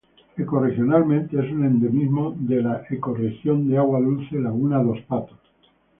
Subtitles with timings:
[0.35, 5.37] Ecorregionalmente es un endemismo de la ecorregión de agua dulce laguna dos Patos.